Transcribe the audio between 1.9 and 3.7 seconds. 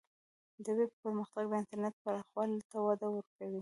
پراخوالی ته وده ورکوي.